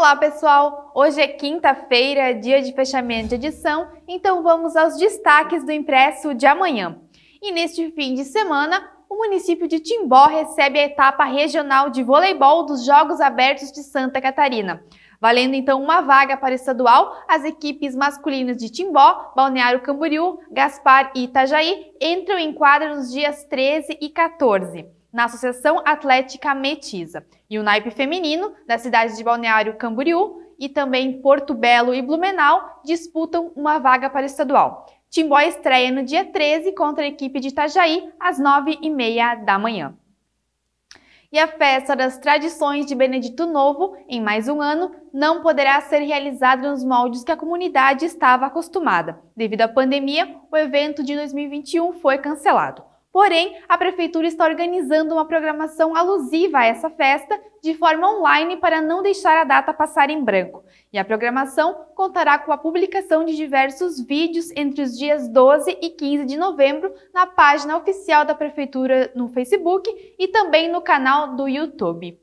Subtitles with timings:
[0.00, 0.90] Olá, pessoal!
[0.94, 6.46] Hoje é quinta-feira, dia de fechamento de edição, então vamos aos destaques do impresso de
[6.46, 6.98] amanhã.
[7.42, 12.64] E neste fim de semana, o município de Timbó recebe a etapa regional de voleibol
[12.64, 14.82] dos Jogos Abertos de Santa Catarina.
[15.20, 21.12] Valendo então uma vaga para o estadual, as equipes masculinas de Timbó, Balneário Camboriú, Gaspar
[21.14, 27.26] e Itajaí entram em quadra nos dias 13 e 14 na Associação Atlética Metiza.
[27.48, 32.80] E o naipe feminino da cidade de Balneário Camboriú e também Porto Belo e Blumenau
[32.84, 34.86] disputam uma vaga para o estadual.
[35.08, 39.96] Timbó estreia no dia 13 contra a equipe de Itajaí às 9h30 da manhã.
[41.32, 46.00] E a festa das tradições de Benedito Novo, em mais um ano, não poderá ser
[46.00, 49.20] realizada nos moldes que a comunidade estava acostumada.
[49.36, 52.89] Devido à pandemia, o evento de 2021 foi cancelado.
[53.12, 58.80] Porém, a Prefeitura está organizando uma programação alusiva a essa festa de forma online para
[58.80, 60.64] não deixar a data passar em branco.
[60.92, 65.90] E a programação contará com a publicação de diversos vídeos entre os dias 12 e
[65.90, 71.48] 15 de novembro na página oficial da Prefeitura no Facebook e também no canal do
[71.48, 72.16] YouTube.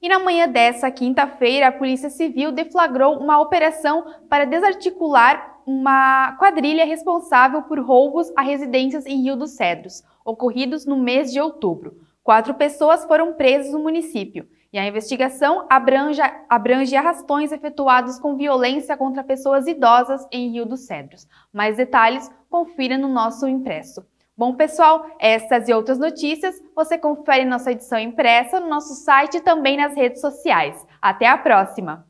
[0.00, 6.84] E na manhã dessa quinta-feira, a Polícia Civil deflagrou uma operação para desarticular uma quadrilha
[6.84, 11.96] responsável por roubos a residências em Rio dos Cedros, ocorridos no mês de outubro.
[12.24, 18.96] Quatro pessoas foram presas no município e a investigação abrange, abrange arrastões efetuados com violência
[18.96, 21.28] contra pessoas idosas em Rio dos Cedros.
[21.52, 24.04] Mais detalhes, confira no nosso impresso.
[24.36, 29.36] Bom, pessoal, essas e outras notícias você confere em nossa edição impressa no nosso site
[29.36, 30.84] e também nas redes sociais.
[31.00, 32.09] Até a próxima!